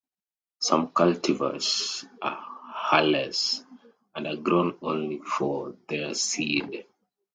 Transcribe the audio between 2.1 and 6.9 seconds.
are hulless, and are grown only for their seed.